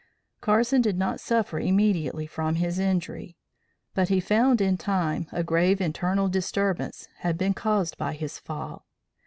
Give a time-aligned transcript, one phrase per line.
[0.41, 3.37] Carson did not suffer immediately from his injury,
[3.93, 8.39] but he found in time that a grave internal disturbance had been caused by his
[8.39, 8.87] fall.